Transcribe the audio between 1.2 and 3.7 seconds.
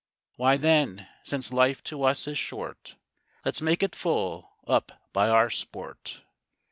since life to us is short, Let's